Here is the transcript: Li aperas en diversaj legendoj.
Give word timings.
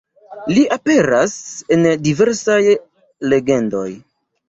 Li 0.55 0.63
aperas 0.77 1.35
en 1.77 1.87
diversaj 2.09 2.59
legendoj. 3.33 3.89